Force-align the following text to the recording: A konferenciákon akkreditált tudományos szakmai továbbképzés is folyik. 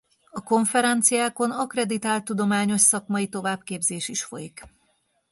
A 0.29 0.41
konferenciákon 0.43 1.51
akkreditált 1.51 2.23
tudományos 2.23 2.81
szakmai 2.81 3.27
továbbképzés 3.27 4.07
is 4.07 4.23
folyik. 4.23 4.63